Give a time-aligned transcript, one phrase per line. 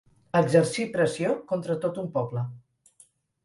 [0.39, 2.49] Exercí pressió contra tot un poble.